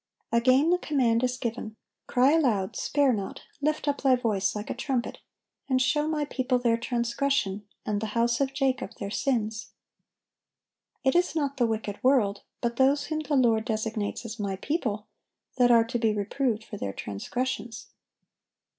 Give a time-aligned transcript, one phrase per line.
[0.31, 1.75] (764) Again, the command is given,
[2.07, 5.19] "Cry aloud, spare not, lift up thy voice like a trumpet,
[5.69, 9.73] and show My people their transgression, and the house of Jacob their sins."
[11.03, 15.05] It is not the wicked world, but those whom the Lord designates as "My people,"
[15.57, 17.89] that are to be reproved for their transgressions.